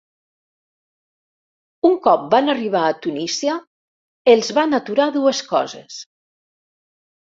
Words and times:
Un 1.91 1.99
cop 2.09 2.25
van 2.33 2.51
arribar 2.55 2.83
a 2.87 2.97
Tunísia, 3.05 3.61
els 4.37 4.53
van 4.61 4.83
aturar 4.83 5.11
dues 5.23 5.47
coses. 5.57 6.05